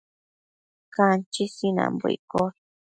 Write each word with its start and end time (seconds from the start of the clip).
Canchi 0.93 1.43
sinanbo 1.55 2.05
iccosh 2.15 2.59